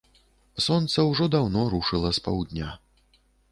[0.67, 2.73] Сонца ўжо даўно рушыла з паўдня.